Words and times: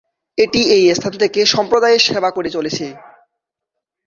এটি 0.37 0.61
এই 0.75 0.83
স্থান 0.97 1.13
থেকে 1.21 1.39
সম্প্রদায়ের 1.45 2.01
সেবা 2.07 2.29
করে 2.31 2.49
চলেছে। 2.49 2.85